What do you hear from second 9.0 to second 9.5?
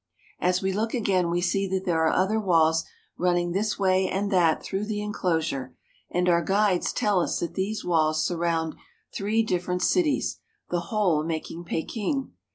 three